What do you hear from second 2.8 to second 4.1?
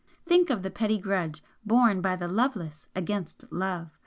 against Love!